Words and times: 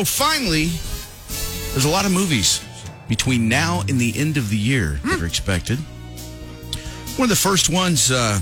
Well, 0.00 0.06
finally, 0.06 0.66
there's 1.72 1.84
a 1.84 1.88
lot 1.88 2.06
of 2.06 2.12
movies 2.12 2.64
between 3.08 3.48
now 3.48 3.80
and 3.88 3.98
the 3.98 4.16
end 4.16 4.36
of 4.36 4.48
the 4.48 4.56
year 4.56 5.00
that 5.04 5.20
are 5.20 5.26
expected. 5.26 5.76
One 7.16 7.24
of 7.24 7.30
the 7.30 7.34
first 7.34 7.68
ones, 7.68 8.12
uh, 8.12 8.38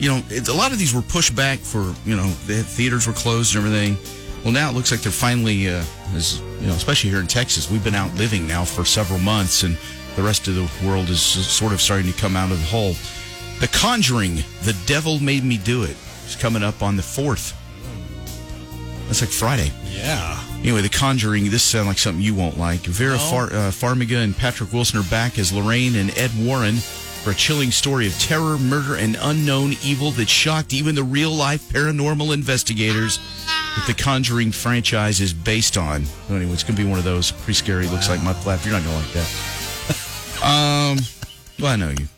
you 0.00 0.08
know, 0.08 0.20
it, 0.30 0.48
a 0.48 0.52
lot 0.52 0.72
of 0.72 0.80
these 0.80 0.92
were 0.92 1.02
pushed 1.02 1.36
back 1.36 1.60
for, 1.60 1.94
you 2.04 2.16
know, 2.16 2.26
the 2.48 2.64
theaters 2.64 3.06
were 3.06 3.12
closed 3.12 3.54
and 3.54 3.64
everything. 3.64 3.96
Well, 4.42 4.52
now 4.52 4.68
it 4.68 4.72
looks 4.72 4.90
like 4.90 5.02
they're 5.02 5.12
finally, 5.12 5.68
uh, 5.68 5.84
as, 6.16 6.40
you 6.60 6.66
know, 6.66 6.72
especially 6.72 7.10
here 7.10 7.20
in 7.20 7.28
Texas, 7.28 7.70
we've 7.70 7.84
been 7.84 7.94
out 7.94 8.12
living 8.16 8.44
now 8.44 8.64
for 8.64 8.84
several 8.84 9.20
months, 9.20 9.62
and 9.62 9.78
the 10.16 10.24
rest 10.24 10.48
of 10.48 10.56
the 10.56 10.68
world 10.84 11.08
is 11.08 11.22
sort 11.22 11.72
of 11.72 11.80
starting 11.80 12.12
to 12.12 12.18
come 12.18 12.34
out 12.34 12.50
of 12.50 12.58
the 12.58 12.66
hole. 12.66 12.96
The 13.60 13.68
Conjuring, 13.68 14.42
The 14.64 14.76
Devil 14.86 15.20
Made 15.20 15.44
Me 15.44 15.56
Do 15.56 15.84
It, 15.84 15.96
is 16.26 16.34
coming 16.34 16.64
up 16.64 16.82
on 16.82 16.96
the 16.96 17.02
4th. 17.02 17.54
That's 19.06 19.20
like 19.20 19.30
Friday. 19.30 19.70
Yeah. 19.88 20.36
Anyway, 20.64 20.80
The 20.80 20.88
Conjuring, 20.88 21.50
this 21.50 21.62
sounds 21.62 21.88
like 21.88 21.98
something 21.98 22.24
you 22.24 22.34
won't 22.34 22.58
like. 22.58 22.80
Vera 22.80 23.18
Far- 23.18 23.52
uh, 23.52 23.70
Farmiga 23.70 24.24
and 24.24 24.34
Patrick 24.34 24.72
Wilson 24.72 24.98
are 24.98 25.10
back 25.10 25.38
as 25.38 25.52
Lorraine 25.52 25.94
and 25.94 26.16
Ed 26.16 26.30
Warren 26.38 26.76
for 26.76 27.32
a 27.32 27.34
chilling 27.34 27.70
story 27.70 28.06
of 28.06 28.18
terror, 28.18 28.56
murder, 28.56 28.96
and 28.96 29.18
unknown 29.20 29.74
evil 29.84 30.10
that 30.12 30.26
shocked 30.26 30.72
even 30.72 30.94
the 30.94 31.02
real 31.02 31.30
life 31.30 31.68
paranormal 31.68 32.32
investigators 32.32 33.18
that 33.76 33.84
The 33.86 33.92
Conjuring 33.92 34.52
franchise 34.52 35.20
is 35.20 35.34
based 35.34 35.76
on. 35.76 36.04
Anyway, 36.30 36.54
it's 36.54 36.62
going 36.62 36.76
to 36.76 36.82
be 36.82 36.88
one 36.88 36.98
of 36.98 37.04
those 37.04 37.30
pretty 37.30 37.52
scary, 37.52 37.86
looks 37.86 38.08
like 38.08 38.20
Mudflap. 38.20 38.64
You're 38.64 38.72
not 38.72 38.84
going 38.84 38.98
to 38.98 39.04
like 39.04 39.12
that. 39.12 40.40
um, 40.42 40.98
well, 41.60 41.72
I 41.72 41.76
know 41.76 41.90
you. 41.90 42.08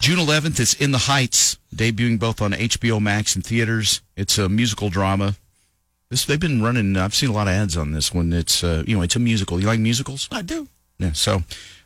June 0.00 0.18
11th, 0.18 0.58
it's 0.58 0.74
In 0.74 0.90
the 0.90 0.98
Heights, 0.98 1.56
debuting 1.72 2.18
both 2.18 2.42
on 2.42 2.50
HBO 2.50 3.00
Max 3.00 3.36
and 3.36 3.46
theaters. 3.46 4.02
It's 4.16 4.38
a 4.38 4.48
musical 4.48 4.90
drama. 4.90 5.36
This 6.10 6.24
they've 6.24 6.40
been 6.40 6.62
running. 6.62 6.96
I've 6.96 7.14
seen 7.14 7.28
a 7.28 7.32
lot 7.32 7.48
of 7.48 7.52
ads 7.52 7.76
on 7.76 7.92
this 7.92 8.14
one. 8.14 8.32
It's 8.32 8.64
uh, 8.64 8.82
you 8.86 8.96
know 8.96 9.02
it's 9.02 9.16
a 9.16 9.18
musical. 9.18 9.60
You 9.60 9.66
like 9.66 9.80
musicals? 9.80 10.28
I 10.32 10.42
do. 10.42 10.68
Yeah. 10.98 11.12
So, 11.12 11.42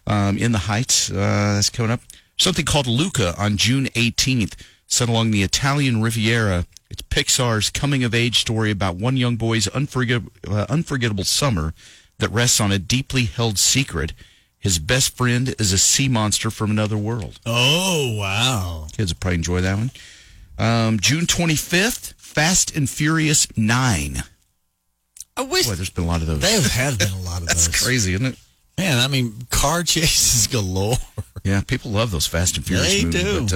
um, 0.07 0.39
in 0.39 0.53
the 0.53 0.59
Heights, 0.59 1.11
uh, 1.11 1.15
that's 1.55 1.71
coming 1.71 1.91
up. 1.91 2.01
Something 2.39 2.65
called 2.65 2.87
Luca 2.87 3.35
on 3.39 3.57
June 3.57 3.87
18th, 3.87 4.55
set 4.87 5.09
along 5.09 5.31
the 5.31 5.43
Italian 5.43 6.03
Riviera. 6.03 6.67
It's 6.89 7.03
Pixar's 7.03 7.71
coming 7.71 8.05
of 8.05 8.15
age 8.15 8.39
story 8.41 8.71
about 8.71 8.97
one 8.97 9.17
young 9.17 9.37
boy's 9.37 9.67
unforget- 9.69 10.29
uh, 10.49 10.67
unforgettable 10.69 11.25
summer 11.25 11.75
that 12.19 12.31
rests 12.31 12.61
on 12.61 12.71
a 12.73 12.79
deeply 12.79 13.25
held 13.25 13.59
secret. 13.59 14.13
His 14.59 14.79
best 14.79 15.17
friend 15.17 15.55
is 15.59 15.73
a 15.73 15.79
sea 15.79 16.09
monster 16.09 16.51
from 16.51 16.71
another 16.71 16.97
world. 16.97 17.41
Oh, 17.45 18.17
wow. 18.19 18.87
Kids 18.97 19.13
will 19.13 19.19
probably 19.19 19.37
enjoy 19.37 19.61
that 19.61 19.77
one. 19.77 19.91
Um, 20.59 21.01
June 21.01 21.27
25th, 21.27 22.15
Fast 22.33 22.75
and 22.75 22.89
Furious 22.89 23.47
9. 23.57 24.23
I 25.37 25.43
wish 25.43 25.67
Boy, 25.67 25.75
there's 25.75 25.91
been 25.91 26.05
a 26.05 26.07
lot 26.07 26.21
of 26.23 26.27
those. 26.27 26.41
there 26.41 26.61
have 26.61 26.99
been 26.99 27.13
a 27.13 27.21
lot 27.21 27.43
of 27.43 27.49
That's 27.49 27.67
those. 27.67 27.73
That's 27.73 27.85
crazy, 27.85 28.15
isn't 28.15 28.27
it? 28.27 28.39
Man, 28.79 28.99
I 28.99 29.07
mean, 29.09 29.35
car 29.51 29.83
chases 29.83 30.47
galore. 30.51 30.97
Yeah, 31.45 31.61
people 31.61 31.91
love 31.91 32.11
those 32.11 32.27
Fast 32.27 32.57
and 32.57 32.65
Furious 32.67 32.93
They 32.93 33.05
movies. 33.05 33.23
do. 33.23 33.41
But, 33.43 33.53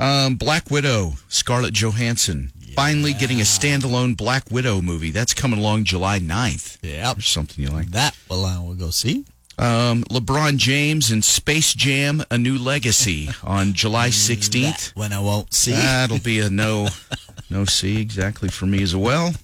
uh, 0.00 0.02
um, 0.26 0.34
Black 0.36 0.70
Widow, 0.70 1.12
Scarlett 1.28 1.74
Johansson, 1.74 2.50
finally 2.74 3.12
getting 3.12 3.38
a 3.40 3.44
standalone 3.44 4.16
Black 4.16 4.50
Widow 4.50 4.80
movie. 4.80 5.10
That's 5.10 5.34
coming 5.34 5.58
along 5.58 5.84
July 5.84 6.18
9th. 6.18 6.78
Yep. 6.82 7.16
There's 7.16 7.28
something 7.28 7.62
you 7.62 7.70
like. 7.70 7.90
That 7.90 8.16
will 8.30 8.44
I 8.46 8.58
will 8.58 8.74
go 8.74 8.88
see. 8.90 9.26
Um, 9.58 10.02
LeBron 10.04 10.56
James 10.56 11.10
and 11.10 11.22
Space 11.22 11.74
Jam: 11.74 12.24
A 12.30 12.38
New 12.38 12.56
Legacy 12.58 13.28
on 13.44 13.74
July 13.74 14.08
16th. 14.08 14.62
That 14.62 14.92
when 14.94 15.12
I 15.12 15.20
won't 15.20 15.52
see. 15.52 15.72
That'll 15.72 16.18
be 16.18 16.40
a 16.40 16.48
no, 16.48 16.88
no 17.52 17.64
see 17.64 18.00
exactly 18.00 18.48
for 18.48 18.66
me 18.66 18.82
as 18.82 18.94
well. 18.96 19.34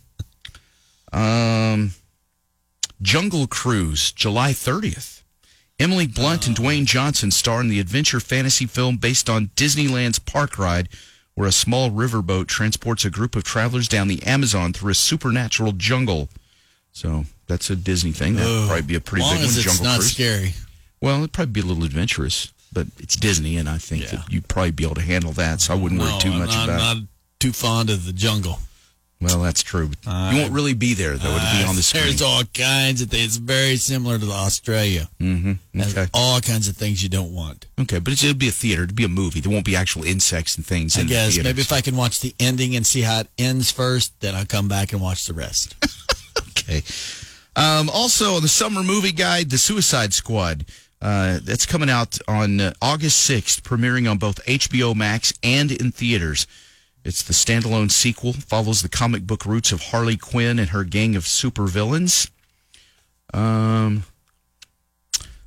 Um, 1.13 1.93
Jungle 3.01 3.47
Cruise, 3.47 4.13
July 4.13 4.53
30th. 4.53 5.23
Emily 5.79 6.07
Blunt 6.09 6.47
and 6.49 6.57
Dwayne 6.57 6.87
Johnson 6.87 7.31
star 7.31 7.61
in 7.61 7.69
the 7.69 7.79
adventure 7.79 8.19
fantasy 8.19 8.67
film 8.67 8.97
based 8.97 9.31
on 9.31 9.49
Disneyland's 9.55 10.19
park 10.19 10.59
ride, 10.59 10.89
where 11.35 11.47
a 11.49 11.53
small 11.53 11.91
riverboat 11.91 12.49
transports 12.49 13.05
a 13.05 13.11
group 13.11 13.37
of 13.37 13.45
travelers 13.45 13.87
down 13.87 14.09
the 14.09 14.21
Amazon 14.25 14.73
through 14.73 14.91
a 14.91 14.95
supernatural 14.97 15.71
jungle. 15.73 16.29
So 16.91 17.27
that's 17.47 17.71
a 17.71 17.77
Disney 17.77 18.11
thing. 18.11 18.35
That'd 18.35 18.67
probably 18.67 18.83
be 18.83 18.97
a 18.97 19.01
pretty 19.01 19.23
long 19.23 19.35
big 19.35 19.41
one. 19.43 19.49
as 19.51 19.57
it's 19.57 19.67
Jungle 19.67 19.85
not 19.85 19.99
Cruise. 20.01 20.13
scary. 20.13 20.55
Well, 21.01 21.19
it'd 21.19 21.33
probably 21.33 21.53
be 21.53 21.61
a 21.61 21.65
little 21.65 21.85
adventurous, 21.85 22.53
but 22.73 22.89
it's 22.99 23.15
Disney, 23.15 23.57
and 23.57 23.69
I 23.69 23.79
think 23.79 24.03
Yeah. 24.03 24.17
that 24.17 24.33
you'd 24.33 24.49
probably 24.49 24.73
be 24.73 24.83
able 24.83 24.97
to 24.97 25.03
handle 25.03 25.31
that. 25.35 25.61
So 25.61 25.75
I 25.75 25.77
wouldn't 25.77 26.01
worry 26.01 26.19
too 26.21 26.33
I'm 26.33 26.41
much 26.41 26.49
not, 26.51 26.69
about. 26.69 26.97
it. 26.97 27.03
Too 27.41 27.53
fond 27.53 27.91
of 27.91 28.05
the 28.07 28.13
jungle. 28.13 28.59
Well, 29.21 29.41
that's 29.41 29.65
true. 29.65 29.91
you 30.07 30.37
won't 30.39 30.53
really 30.53 30.75
be 30.75 30.95
there 30.95 31.17
though. 31.17 31.35
It'll 31.35 31.59
be 31.59 31.65
on 31.69 31.75
the 31.75 31.83
screen. 31.83 32.05
There's 32.05 32.23
all 32.23 32.45
kinds 32.55 33.03
of 33.03 33.11
things. 33.11 33.25
It's 33.27 33.37
very 33.37 33.75
similar 33.77 34.17
to 34.17 34.31
Australia. 34.31 35.09
Mm-hmm. 35.19 35.55
There's 35.75 35.99
Okay. 35.99 36.09
all 36.15 36.41
kinds 36.41 36.69
of 36.69 36.77
things 36.77 37.03
you 37.03 37.09
don't 37.09 37.35
want. 37.35 37.67
Okay, 37.81 37.99
but 37.99 38.13
it's, 38.13 38.23
it'll 38.23 38.37
be 38.37 38.47
a 38.47 38.53
theater. 38.53 38.85
It'll 38.85 38.95
be 38.95 39.03
a 39.05 39.09
movie. 39.09 39.41
There 39.41 39.51
won't 39.53 39.65
be 39.65 39.75
actual 39.75 40.05
insects 40.05 40.57
and 40.57 40.65
things. 40.65 40.97
I 40.97 41.01
in 41.01 41.07
guess 41.09 41.31
theaters. 41.35 41.45
maybe 41.45 41.61
if 41.63 41.73
I 41.73 41.81
can 41.81 41.97
watch 41.97 42.21
the 42.21 42.33
ending 42.39 42.77
and 42.77 42.87
see 42.87 43.01
how 43.01 43.21
it 43.21 43.29
ends 43.39 43.73
first, 43.73 44.21
then 44.21 44.37
I'll 44.37 44.47
come 44.47 44.69
back 44.69 44.93
and 44.93 45.03
watch 45.03 45.27
the 45.27 45.35
rest. 45.35 45.75
Okay. 46.51 46.83
Um, 47.57 47.89
also, 47.89 48.41
the 48.41 48.49
summer 48.49 48.83
movie 48.83 49.11
guide, 49.13 49.49
The 49.51 49.59
Suicide 49.59 50.13
Squad. 50.13 50.67
Uh, 51.01 51.39
that's 51.43 51.65
coming 51.67 51.89
out 51.89 52.19
on 52.29 52.61
uh, 52.61 52.73
August 52.83 53.29
6th, 53.29 53.63
premiering 53.63 54.09
on 54.11 54.19
both 54.19 54.45
HBO 54.45 54.95
Max 54.95 55.33
and 55.43 55.73
in 55.73 55.91
theaters. 55.93 56.47
It's 57.05 57.23
the 57.23 57.33
standalone 57.33 57.91
sequel, 57.91 58.33
follows 58.35 58.83
the 58.83 58.89
comic 58.89 59.27
book 59.27 59.47
roots 59.47 59.73
of 59.73 59.81
Harley 59.85 60.17
Quinn 60.17 60.59
and 60.59 60.71
her 60.71 60.85
gang 60.85 61.17
of 61.17 61.25
supervillains. 61.25 62.31
Um, 63.33 64.05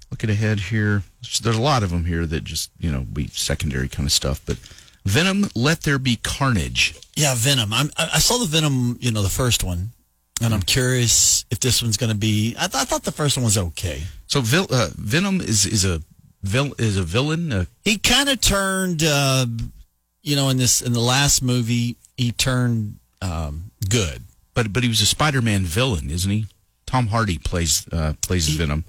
looking 0.09 0.29
ahead 0.29 0.59
here, 0.59 1.03
there's 1.41 1.57
a 1.57 1.61
lot 1.61 1.83
of 1.83 1.89
them 1.91 2.05
here 2.05 2.25
that 2.25 2.43
just, 2.43 2.71
you 2.79 2.91
know, 2.91 3.01
be 3.01 3.27
secondary 3.27 3.87
kind 3.87 4.07
of 4.07 4.11
stuff. 4.11 4.41
But 4.45 4.57
Venom, 5.05 5.49
Let 5.55 5.81
There 5.81 5.99
Be 5.99 6.15
Carnage. 6.15 6.95
yeah, 7.15 7.33
Venom. 7.35 7.73
I'm, 7.73 7.89
I 7.97 8.09
I 8.15 8.19
saw 8.19 8.37
the 8.37 8.45
Venom, 8.45 8.97
you 9.01 9.11
know, 9.11 9.21
the 9.21 9.29
first 9.29 9.63
one, 9.63 9.91
and 10.41 10.53
I'm 10.53 10.61
curious 10.61 11.45
if 11.51 11.59
this 11.59 11.81
one's 11.81 11.97
going 11.97 12.11
to 12.11 12.17
be. 12.17 12.55
I, 12.57 12.67
th- 12.67 12.75
I 12.81 12.85
thought 12.85 13.03
the 13.03 13.11
first 13.11 13.37
one 13.37 13.43
was 13.43 13.57
okay. 13.57 14.03
So 14.27 14.41
vil- 14.41 14.67
uh, 14.71 14.89
Venom 14.95 15.41
is, 15.41 15.65
is 15.65 15.85
a 15.85 16.01
vil- 16.43 16.75
is 16.77 16.97
a 16.97 17.03
villain. 17.03 17.51
Uh, 17.51 17.65
He 17.83 17.97
kind 17.97 18.29
of 18.29 18.39
turned, 18.41 19.03
uh, 19.03 19.45
you 20.23 20.35
know, 20.35 20.49
in 20.49 20.57
this 20.57 20.81
in 20.81 20.93
the 20.93 20.99
last 20.99 21.41
movie, 21.41 21.97
he 22.17 22.31
turned 22.31 22.97
um, 23.21 23.71
good. 23.89 24.23
but 24.53 24.71
but 24.73 24.83
he 24.83 24.89
was 24.89 25.01
a 25.01 25.05
Spider-Man 25.05 25.63
villain, 25.63 26.09
isn't 26.09 26.31
he? 26.31 26.45
Tom 26.85 27.07
Hardy 27.07 27.37
plays 27.37 27.87
uh, 27.91 28.13
plays 28.21 28.49
Venom. 28.49 28.85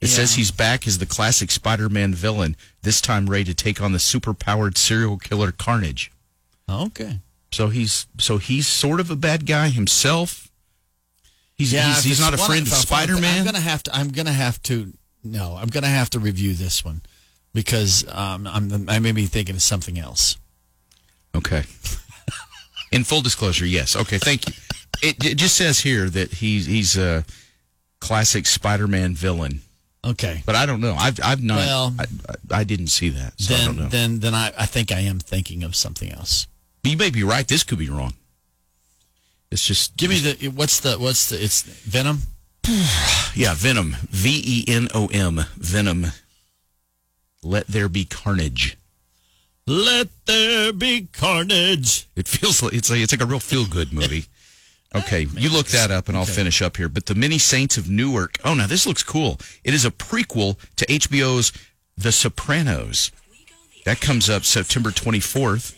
It 0.00 0.08
Yeah. 0.08 0.14
says 0.16 0.34
he's 0.34 0.50
back 0.52 0.86
as 0.86 0.98
the 0.98 1.06
classic 1.06 1.50
Spider-Man 1.50 2.14
villain, 2.14 2.56
this 2.82 3.00
time 3.00 3.28
ready 3.28 3.44
to 3.44 3.54
take 3.54 3.80
on 3.80 3.92
the 3.92 3.98
super-powered 3.98 4.78
serial 4.78 5.18
killer 5.18 5.50
Carnage. 5.50 6.12
Okay. 6.68 7.18
So 7.50 7.68
he's 7.68 8.06
so 8.18 8.38
he's 8.38 8.66
sort 8.68 9.00
of 9.00 9.10
a 9.10 9.16
bad 9.16 9.46
guy 9.46 9.68
himself. 9.70 10.50
He's 11.56 11.72
he's, 11.72 12.04
he's 12.04 12.20
not 12.20 12.34
a 12.34 12.38
friend 12.38 12.62
of 12.66 12.72
Spider-Man. 12.72 13.38
I'm 13.40 13.44
gonna 13.44 13.58
have 13.60 13.82
to. 13.84 13.96
I'm 13.96 14.10
gonna 14.10 14.32
have 14.32 14.62
to. 14.64 14.92
No, 15.24 15.56
I'm 15.56 15.66
gonna 15.68 15.88
have 15.88 16.10
to 16.10 16.20
review 16.20 16.52
this 16.54 16.84
one 16.84 17.02
because 17.52 18.04
um, 18.08 18.46
I'm. 18.46 18.88
I 18.88 19.00
may 19.00 19.10
be 19.12 19.26
thinking 19.26 19.56
of 19.56 19.62
something 19.62 19.98
else. 19.98 20.36
Okay. 21.34 21.64
In 22.90 23.04
full 23.04 23.20
disclosure, 23.20 23.66
yes. 23.66 23.94
Okay, 23.96 24.18
thank 24.18 24.48
you. 24.48 24.54
It, 25.02 25.24
it 25.24 25.34
just 25.36 25.56
says 25.56 25.80
here 25.80 26.08
that 26.10 26.32
he's 26.34 26.66
he's 26.66 26.96
a 26.96 27.24
classic 28.00 28.46
Spider-Man 28.46 29.14
villain, 29.14 29.60
Okay. 30.04 30.42
but 30.46 30.54
I 30.54 30.66
don't 30.66 30.80
know. 30.80 30.94
I've 30.94 31.20
I've 31.22 31.42
not. 31.42 31.58
Well- 31.58 31.94
I, 31.98 32.04
I, 32.60 32.64
didn't 32.64 32.88
see 32.88 33.10
that, 33.10 33.34
so 33.40 33.54
I 33.54 33.64
don't 33.64 33.76
know. 33.76 33.82
Then, 33.88 34.18
then, 34.18 34.20
then 34.20 34.34
I, 34.34 34.52
I 34.58 34.66
think 34.66 34.90
I 34.90 35.00
am 35.00 35.20
thinking 35.20 35.62
of 35.62 35.76
something 35.76 36.10
else. 36.10 36.46
you 36.82 36.96
may 36.96 37.10
be 37.10 37.22
right. 37.22 37.46
This 37.46 37.62
could 37.62 37.78
be 37.78 37.88
wrong. 37.90 38.14
It's 39.50 39.64
just 39.64 39.96
Give 39.96 40.10
me 40.10 40.18
the 40.18 40.48
what's 40.48 40.80
the 40.80 40.96
what's 40.98 41.28
the 41.28 41.42
it's 41.42 41.62
Venom. 41.62 42.20
yeah, 43.34 43.54
Venom. 43.54 43.96
V 44.10 44.42
E 44.44 44.64
N 44.72 44.88
O 44.94 45.06
M. 45.06 45.42
Venom. 45.56 46.06
Let 47.42 47.66
there 47.68 47.88
be 47.88 48.04
carnage. 48.04 48.76
Let 49.68 50.08
there 50.24 50.72
be 50.72 51.08
carnage. 51.12 52.08
It 52.16 52.26
feels 52.26 52.62
like 52.62 52.72
it's 52.72 52.88
like 52.88 53.00
it's 53.00 53.12
like 53.12 53.20
a 53.20 53.26
real 53.26 53.38
feel 53.38 53.66
good 53.66 53.92
movie. 53.92 54.24
Okay, 54.94 55.26
you 55.34 55.50
look 55.50 55.66
that 55.66 55.90
up 55.90 56.08
and 56.08 56.16
I'll 56.16 56.24
finish 56.24 56.62
up 56.62 56.78
here. 56.78 56.88
But 56.88 57.04
The 57.04 57.14
Many 57.14 57.36
Saints 57.36 57.76
of 57.76 57.90
Newark. 57.90 58.38
Oh, 58.42 58.54
now 58.54 58.66
this 58.66 58.86
looks 58.86 59.02
cool. 59.02 59.38
It 59.62 59.74
is 59.74 59.84
a 59.84 59.90
prequel 59.90 60.56
to 60.76 60.86
HBO's 60.86 61.52
The 61.98 62.10
Sopranos. 62.10 63.12
That 63.84 64.00
comes 64.00 64.30
up 64.30 64.46
September 64.46 64.88
24th. 64.88 65.76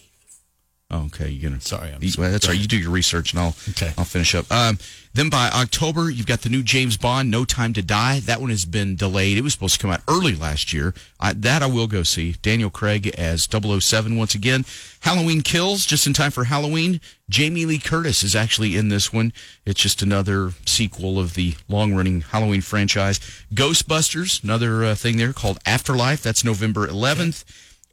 Oh, 0.93 1.05
okay, 1.07 1.29
you're 1.29 1.49
gonna. 1.51 1.61
Sorry, 1.61 1.93
I'm 1.93 2.03
You- 2.03 2.11
well, 2.19 2.33
that's 2.33 2.47
go 2.47 2.53
right. 2.53 2.61
You 2.61 2.67
do 2.67 2.77
your 2.77 2.91
research, 2.91 3.33
and 3.33 3.41
I'll 3.41 3.57
Okay. 3.71 3.93
I'll 3.97 4.05
finish 4.05 4.35
up. 4.35 4.51
Um, 4.51 4.77
then 5.15 5.29
by 5.29 5.49
October, 5.51 6.11
you've 6.11 6.27
got 6.27 6.43
the 6.43 6.49
new 6.49 6.63
James 6.65 6.97
Bond, 6.97 7.31
No 7.31 7.45
Time 7.45 7.73
to 7.75 7.83
Die. 7.83 8.21
That 8.21 8.41
one 8.41 8.51
has 8.51 8.65
been 8.65 8.97
delayed. 8.97 9.39
It 9.39 9.43
was 9.43 9.53
supposed 9.53 9.75
to 9.75 9.81
come 9.81 9.91
out 9.91 10.03
early 10.09 10.35
last 10.35 10.73
year. 10.73 10.93
I, 11.21 11.33
that 11.33 11.63
I 11.63 11.67
will 11.67 11.87
go 11.87 12.03
see. 12.03 12.37
Daniel 12.43 12.71
Craig 12.71 13.07
as 13.19 13.47
007 13.49 14.17
once 14.17 14.35
again. 14.35 14.65
Halloween 15.01 15.43
Kills, 15.43 15.87
just 15.87 16.07
in 16.09 16.13
time 16.13 16.31
for 16.33 16.45
Halloween. 16.45 17.01
Jamie 17.29 17.67
Lee 17.67 17.79
Curtis 17.79 18.23
is 18.25 18.35
actually 18.35 18.77
in 18.77 18.89
this 18.89 19.13
one. 19.13 19.33
It's 19.65 19.81
just 19.81 20.03
another 20.03 20.53
sequel 20.67 21.19
of 21.21 21.35
the 21.35 21.55
long-running 21.69 22.23
Halloween 22.23 22.61
franchise. 22.63 23.19
Ghostbusters, 23.55 24.43
another 24.43 24.85
uh, 24.85 24.95
thing 24.97 25.17
there 25.17 25.33
called 25.33 25.59
Afterlife. 25.67 26.23
That's 26.23 26.43
November 26.45 26.87
11th. 26.89 27.45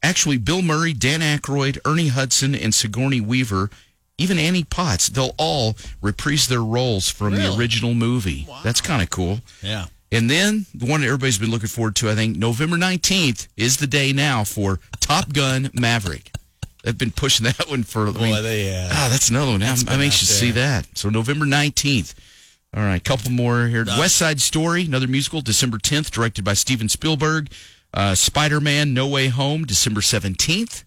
Actually, 0.03 0.37
Bill 0.37 0.61
Murray, 0.61 0.93
Dan 0.93 1.21
Aykroyd, 1.21 1.79
Ernie 1.85 2.09
Hudson, 2.09 2.53
and 2.55 2.73
Sigourney 2.73 3.19
Weaver, 3.19 3.69
even 4.17 4.37
Annie 4.39 4.63
Potts, 4.63 5.07
they'll 5.07 5.35
all 5.37 5.75
reprise 6.01 6.47
their 6.47 6.63
roles 6.63 7.09
from 7.09 7.35
the 7.35 7.55
original 7.55 7.93
movie. 7.93 8.47
That's 8.63 8.81
kind 8.81 9.01
of 9.01 9.09
cool. 9.09 9.39
Yeah. 9.61 9.85
And 10.11 10.29
then 10.29 10.65
the 10.73 10.85
one 10.85 11.01
that 11.01 11.07
everybody's 11.07 11.37
been 11.37 11.51
looking 11.51 11.67
forward 11.67 11.95
to, 11.97 12.09
I 12.09 12.15
think, 12.15 12.37
November 12.37 12.77
19th 12.77 13.47
is 13.57 13.77
the 13.77 13.87
day 13.87 14.13
now 14.13 14.43
for 14.43 14.79
Top 14.99 15.33
Gun 15.33 15.69
Maverick. 15.73 16.31
They've 16.83 16.97
been 16.97 17.11
pushing 17.11 17.43
that 17.45 17.69
one 17.69 17.83
for. 17.83 18.07
I 18.07 18.11
mean, 18.11 18.33
Boy, 18.33 18.41
they, 18.41 18.73
uh, 18.73 18.89
ah, 18.91 19.07
that's 19.11 19.29
another 19.29 19.51
one. 19.51 19.61
I'm, 19.61 19.69
that's 19.69 19.87
I'm 19.87 19.99
anxious 19.99 20.29
to 20.29 20.33
see 20.33 20.51
that. 20.51 20.87
So 20.97 21.09
November 21.09 21.45
19th. 21.45 22.13
All 22.75 22.83
right, 22.83 23.03
couple 23.03 23.31
more 23.31 23.67
here. 23.67 23.85
West 23.85 24.17
Side 24.17 24.41
Story, 24.41 24.85
another 24.85 25.07
musical, 25.07 25.41
December 25.41 25.77
10th, 25.77 26.11
directed 26.11 26.43
by 26.43 26.53
Steven 26.53 26.89
Spielberg. 26.89 27.49
Uh, 27.93 28.15
Spider 28.15 28.59
Man 28.59 28.93
No 28.93 29.07
Way 29.07 29.27
Home, 29.27 29.65
December 29.65 30.01
17th. 30.01 30.83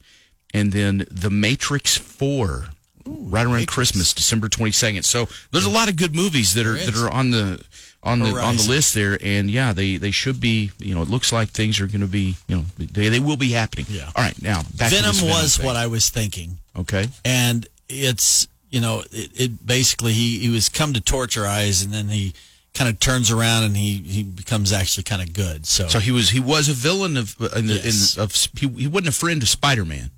And 0.52 0.73
then 0.73 1.06
The 1.11 1.31
Matrix 1.31 1.97
4, 1.97 2.67
right 3.06 3.47
around 3.47 3.69
Christmas, 3.69 4.12
December 4.12 4.49
22nd. 4.49 5.05
So 5.05 5.29
there's 5.52 5.64
a 5.64 5.70
lot 5.70 5.88
of 5.88 5.97
good 5.97 6.14
movies 6.14 6.55
that 6.55 6.67
are 6.67 6.75
that 6.75 6.97
are 6.97 7.08
on 7.08 7.31
the 7.31 7.62
on 8.02 8.19
the 8.19 8.37
on 8.37 8.56
the 8.56 8.67
list 8.69 8.94
there, 8.94 9.19
and 9.23 9.50
yeah, 9.50 9.73
they 9.73 9.97
they 9.97 10.11
should 10.11 10.41
be. 10.41 10.73
You 10.79 10.94
know, 10.94 11.02
it 11.02 11.08
looks 11.08 11.32
like 11.32 11.50
things 11.50 11.81
are 11.81 11.87
going 11.87 12.00
to 12.00 12.06
be. 12.06 12.37
You 12.49 12.56
know, 12.56 12.64
they 12.79 13.08
they 13.08 13.20
will 13.20 13.37
be 13.37 13.50
happening. 13.50 13.87
Yeah. 13.88 14.11
All 14.17 14.25
right, 14.25 14.41
now 14.43 14.62
back 14.76 14.91
to 14.91 14.96
Venom 14.96 15.29
was 15.29 15.56
thing. 15.56 15.67
what 15.67 15.76
I 15.76 15.87
was 15.87 16.08
thinking. 16.08 16.58
Okay. 16.76 17.08
and 17.25 17.67
it's 17.88 18.49
you 18.70 18.81
know 18.81 19.03
it, 19.11 19.31
it 19.35 19.67
basically 19.67 20.12
he 20.12 20.38
he 20.38 20.49
was 20.49 20.69
come 20.69 20.93
to 20.94 21.00
torture 21.00 21.46
eyes 21.46 21.82
and 21.82 21.93
then 21.93 22.08
he 22.08 22.32
kind 22.75 22.88
of 22.88 22.99
turns 23.00 23.31
around 23.31 23.64
and 23.64 23.76
he 23.76 23.96
he 23.99 24.22
becomes 24.22 24.72
actually 24.72 25.02
kind 25.05 25.20
of 25.22 25.32
good 25.32 25.67
so, 25.67 25.88
So 25.88 25.99
he 25.99 26.11
was 26.12 26.31
he 26.31 26.40
was 26.40 26.69
a 26.69 26.72
villain 26.72 27.17
of 27.17 27.34
uh, 27.40 27.49
in 27.56 27.67
the, 27.67 27.75
Yes. 27.75 28.17
in, 28.17 28.22
of 28.22 28.32
he, 28.34 28.69
he 28.82 28.87
wasn't 28.87 29.08
a 29.08 29.12
friend 29.12 29.43
of 29.43 29.49
Spider 29.49 29.84
Man, 29.84 30.11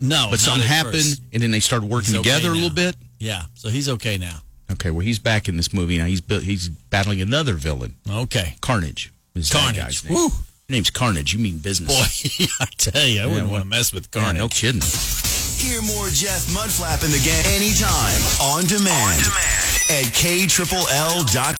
no 0.00 0.26
but 0.30 0.40
something 0.40 0.66
happened, 0.66 0.94
first. 0.94 1.22
and 1.32 1.42
then 1.42 1.50
they 1.50 1.60
started 1.60 1.88
working 1.88 2.14
okay 2.16 2.22
together 2.30 2.50
a 2.50 2.54
little 2.54 2.70
bit. 2.70 2.96
yeah 3.18 3.42
so 3.54 3.68
he's 3.68 3.88
okay 3.88 4.18
now 4.18 4.40
Okay, 4.72 4.90
well 4.92 5.04
he's 5.04 5.18
back 5.18 5.48
in 5.48 5.56
this 5.56 5.72
movie 5.74 5.98
now. 5.98 6.04
He's 6.04 6.22
he's 6.44 6.68
battling 6.68 7.20
another 7.20 7.54
villain, 7.54 7.96
okay 8.08 8.54
Carnage. 8.60 9.12
Is 9.34 9.50
that 9.50 9.58
Carnage. 9.58 9.76
guy's 9.82 10.04
name. 10.04 10.14
Woo. 10.14 10.28
Your 10.68 10.76
name's 10.76 10.90
Carnage. 10.90 11.32
You 11.34 11.40
mean 11.40 11.58
business? 11.58 11.90
boy 11.90 12.44
i 12.60 12.66
tell 12.78 13.04
you 13.06 13.20
i 13.22 13.26
wouldn't 13.26 13.44
well- 13.44 13.52
want 13.52 13.64
to 13.64 13.68
mess 13.68 13.92
with 13.92 14.08
Yeah, 14.14 14.22
carnage 14.22 14.40
no 14.40 14.48
kidding. 14.48 14.82
Hear 15.60 15.82
more 15.82 16.08
Jeff 16.08 16.46
Mudflap 16.56 17.04
in 17.04 17.10
the 17.10 17.20
game 17.20 17.44
anytime, 17.52 18.16
on 18.40 18.64
demand, 18.64 19.20
at 19.90 20.08
K 20.14 20.46